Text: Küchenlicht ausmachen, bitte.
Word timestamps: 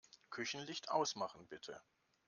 Küchenlicht 0.31 0.89
ausmachen, 0.89 1.47
bitte. 1.47 1.79